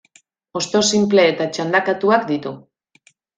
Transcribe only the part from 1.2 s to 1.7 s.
eta